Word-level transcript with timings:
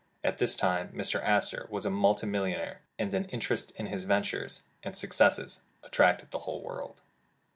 At 0.23 0.39
this 0.39 0.55
time 0.55 0.89
Mr. 0.93 1.21
Astor 1.23 1.67
was 1.69 1.85
a 1.85 1.91
multi 1.91 2.25
millionaire, 2.25 2.81
and 2.97 3.13
an 3.13 3.25
interest 3.25 3.69
in 3.75 3.85
his 3.85 4.05
ventures 4.05 4.63
and 4.81 4.97
successes 4.97 5.61
attracted 5.83 6.31
the 6.31 6.39
whole 6.39 6.63
world. 6.63 7.01